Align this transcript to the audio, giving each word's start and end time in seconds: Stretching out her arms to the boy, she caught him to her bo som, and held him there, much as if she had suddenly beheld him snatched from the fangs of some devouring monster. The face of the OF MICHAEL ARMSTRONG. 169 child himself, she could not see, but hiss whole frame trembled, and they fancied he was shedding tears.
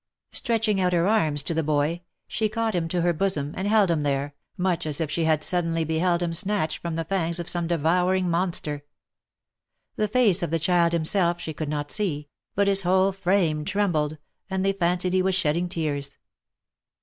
Stretching 0.31 0.81
out 0.81 0.93
her 0.93 1.05
arms 1.05 1.43
to 1.43 1.53
the 1.53 1.61
boy, 1.61 2.01
she 2.27 2.49
caught 2.49 2.73
him 2.73 2.87
to 2.87 3.01
her 3.01 3.13
bo 3.13 3.27
som, 3.27 3.53
and 3.55 3.67
held 3.67 3.91
him 3.91 4.01
there, 4.01 4.33
much 4.57 4.87
as 4.87 4.99
if 4.99 5.11
she 5.11 5.25
had 5.25 5.43
suddenly 5.43 5.83
beheld 5.83 6.23
him 6.23 6.33
snatched 6.33 6.79
from 6.79 6.95
the 6.95 7.03
fangs 7.05 7.37
of 7.37 7.47
some 7.47 7.67
devouring 7.67 8.27
monster. 8.27 8.83
The 9.97 10.07
face 10.07 10.41
of 10.41 10.49
the 10.49 10.55
OF 10.55 10.61
MICHAEL 10.61 10.75
ARMSTRONG. 10.75 11.01
169 11.01 11.21
child 11.21 11.37
himself, 11.37 11.39
she 11.39 11.53
could 11.53 11.69
not 11.69 11.91
see, 11.91 12.29
but 12.55 12.65
hiss 12.67 12.81
whole 12.81 13.11
frame 13.11 13.63
trembled, 13.63 14.17
and 14.49 14.65
they 14.65 14.73
fancied 14.73 15.13
he 15.13 15.21
was 15.21 15.35
shedding 15.35 15.69
tears. 15.69 16.17